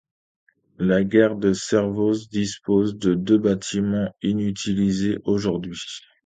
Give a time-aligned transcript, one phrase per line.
[0.79, 5.77] La gare de Servoz dispose de deux bâtiments inutilisés aujourd'hui.